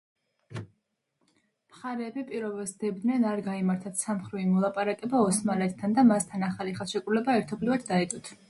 მხარეები 0.61 2.23
პირობას 2.31 2.73
დებდნენ 2.85 3.27
არ 3.33 3.43
გაემართათ 3.49 4.01
ცალმხრივი 4.01 4.49
მოლაპარაკება 4.57 5.23
ოსმალეთთან 5.29 5.97
და 6.01 6.09
მასთან 6.13 6.49
ახალი 6.53 6.77
ხელშეკრულება 6.81 7.41
ერთობლივად 7.43 7.91
დაედოთ. 7.93 8.37